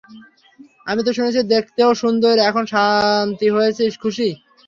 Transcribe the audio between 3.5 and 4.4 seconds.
হয়েছিস, খুশি?